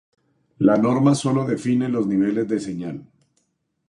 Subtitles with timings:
[0.57, 3.05] La norma sólo define los niveles de señal.